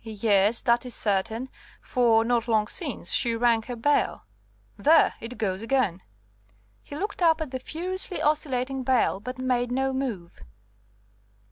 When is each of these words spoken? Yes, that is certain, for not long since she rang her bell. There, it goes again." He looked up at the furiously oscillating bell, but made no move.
Yes, 0.03 0.63
that 0.63 0.83
is 0.83 0.95
certain, 0.95 1.47
for 1.79 2.25
not 2.25 2.47
long 2.47 2.65
since 2.67 3.11
she 3.11 3.35
rang 3.35 3.61
her 3.61 3.75
bell. 3.75 4.25
There, 4.75 5.13
it 5.19 5.37
goes 5.37 5.61
again." 5.61 6.01
He 6.81 6.95
looked 6.95 7.21
up 7.21 7.39
at 7.39 7.51
the 7.51 7.59
furiously 7.59 8.19
oscillating 8.19 8.81
bell, 8.81 9.19
but 9.19 9.37
made 9.37 9.71
no 9.71 9.93
move. 9.93 10.39